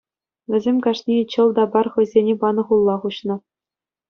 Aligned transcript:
Вӗсем 0.51 0.77
кашнийӗ 0.85 1.23
чӑл 1.31 1.49
та 1.55 1.63
пар 1.71 1.87
хӑйсене 1.93 2.35
панӑ 2.41 2.63
хулла 2.67 2.95
хуҫнӑ. 3.05 3.35